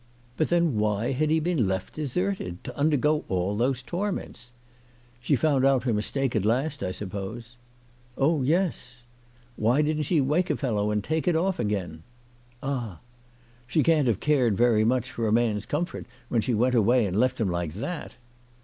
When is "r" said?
12.63-12.69